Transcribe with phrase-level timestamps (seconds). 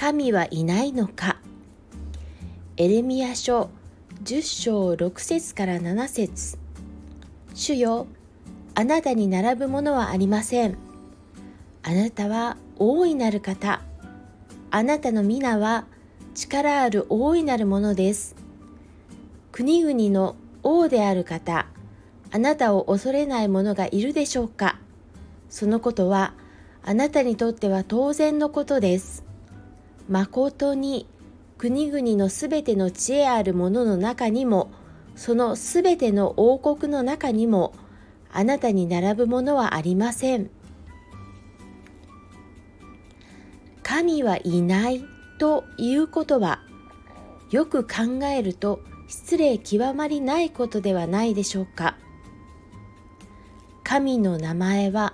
[0.00, 1.36] 神はいないのか？
[2.78, 3.68] エレミア書
[4.24, 6.56] 10章6節から7節。
[7.52, 8.06] 主よ
[8.74, 10.78] あなたに並ぶものはありません。
[11.82, 13.82] あなたは大いなる方。
[14.70, 15.84] あなたの皆は
[16.34, 18.36] 力ある大いなるものです。
[19.52, 21.66] 国々の王である方。
[22.30, 24.78] あなたを恐れない者がいるでしょうか？
[25.50, 26.32] そのことは
[26.82, 29.28] あなたにとっては当然のことです。
[30.10, 31.06] まことに
[31.56, 34.72] 国々のすべての知恵あるものの中にも
[35.14, 37.72] そのすべての王国の中にも
[38.32, 40.50] あなたに並ぶものはありません。
[43.84, 45.04] 神はいない
[45.38, 46.60] ということは
[47.50, 51.96] よく考えると失礼極まりないことではないでしょうか。
[53.84, 55.12] 神の名前は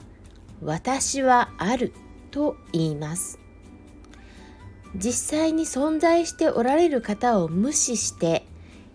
[0.62, 1.92] 私はある
[2.30, 3.46] と言います。
[4.97, 8.47] 実際に存在しておられる方を無視して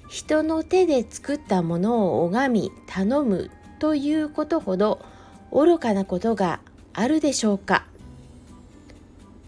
[0.10, 5.04] 人の手で作ったものを拝み頼むということほど
[5.52, 6.60] 愚かなことが
[6.94, 7.86] あるでしょうか。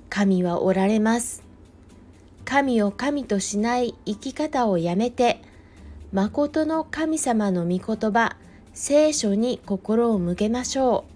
[0.10, 1.44] 神はおられます。
[2.46, 5.42] 神を神としない生き方をやめて
[6.12, 8.36] 誠の神様の御言葉
[8.74, 11.13] 聖書に心を向けましょう。